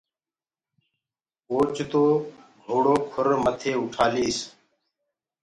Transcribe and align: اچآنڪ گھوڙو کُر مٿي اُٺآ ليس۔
اچآنڪ 1.53 1.93
گھوڙو 2.65 2.95
کُر 3.11 3.27
مٿي 3.43 3.71
اُٺآ 3.83 4.05
ليس۔ 4.13 4.37